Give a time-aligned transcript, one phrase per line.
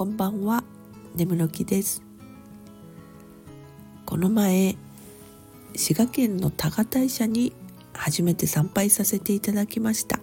[0.00, 0.64] こんばんは。
[1.14, 2.00] 眠の木です。
[4.06, 4.74] この前
[5.76, 7.52] 滋賀県の多賀大社に
[7.92, 10.18] 初めて参拝させていただきました。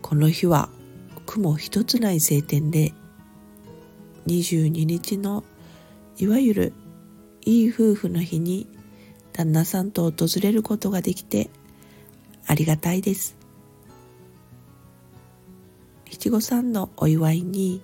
[0.00, 0.70] この日は
[1.26, 2.94] 雲一つない晴天で
[4.26, 5.44] 22日の
[6.16, 6.72] いわゆる
[7.44, 8.66] いい夫婦の日に
[9.34, 11.50] 旦那さんと訪れることができて
[12.46, 13.43] ありがたいです。
[16.10, 17.82] 七五三のお祝いに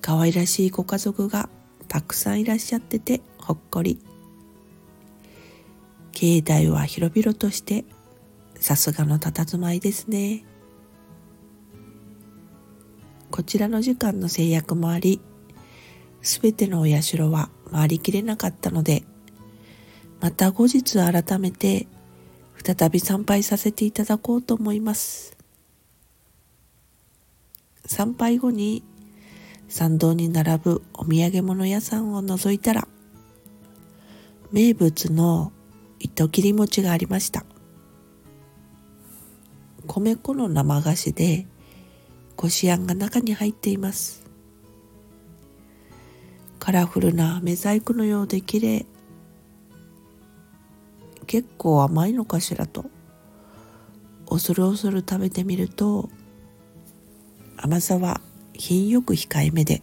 [0.00, 1.48] 可愛らしいご家族が
[1.88, 4.00] たくさんいらっしゃっててほっこり。
[6.12, 7.84] 境内は広々として
[8.56, 10.44] さすがの佇まいですね。
[13.30, 15.20] こちらの時間の制約もあり
[16.20, 19.04] すべてのお社は回りきれなかったので
[20.20, 21.86] また後日改めて
[22.62, 25.39] 再び参拝させていただこうと思います。
[27.90, 28.84] 参拝後に
[29.66, 32.86] 参道に並ぶお土産物屋さんを覗いたら
[34.52, 35.50] 名物の
[35.98, 37.44] 糸切り餅がありました。
[39.88, 41.48] 米粉の生菓子で
[42.36, 44.24] こしあんが中に入っています。
[46.60, 48.86] カラフルな飴細工のようで綺麗。
[51.26, 52.84] 結構甘いのかしらと
[54.28, 56.08] 恐る恐る食べてみると
[57.62, 58.22] 甘さは
[58.54, 59.82] 品よく控えめで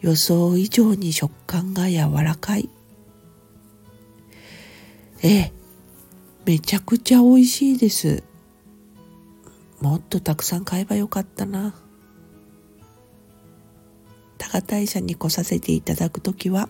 [0.00, 2.68] 予想以上に食感が柔らかい。
[5.22, 5.52] ええ
[6.44, 8.24] めちゃくちゃ美味しいです。
[9.80, 11.74] もっとたくさん買えばよかったな。
[14.38, 16.68] 多賀大社に来させていただくときは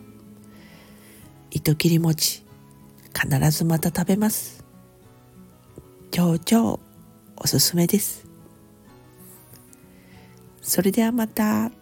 [1.50, 2.45] 糸切り餅
[3.15, 4.62] 必ずまた食べます。
[6.11, 6.78] 超超
[7.39, 8.31] おすすめです。
[10.63, 11.81] それではまた。